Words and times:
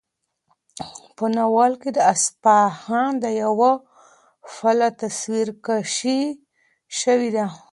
په 1.15 1.25
ناول 1.35 1.73
کې 1.81 1.89
د 1.97 1.99
اصفهان 2.13 3.11
د 3.23 3.25
یوه 3.43 3.71
پله 4.55 4.87
تصویرکشي 5.01 6.21
شوې 6.99 7.29
ده. 7.35 7.45